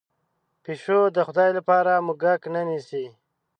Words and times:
پشو 0.63 0.99
د 1.15 1.17
خدای 1.27 1.49
لپاره 1.57 1.91
موږک 2.05 2.41
نه 2.55 2.61
نیسي. 2.69 3.05